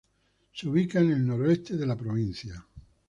Se 0.51 0.67
ubica 0.67 0.99
en 0.99 1.11
el 1.11 1.27
noroeste 1.27 1.77
de 1.77 1.85
la 1.85 1.95
provincia. 1.95 2.65